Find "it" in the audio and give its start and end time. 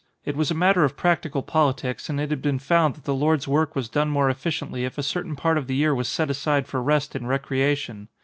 0.25-0.35, 2.19-2.31